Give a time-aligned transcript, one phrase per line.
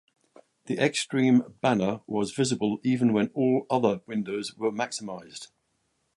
[0.65, 5.49] The X-Stream banner was visible even when all other windows were maximised.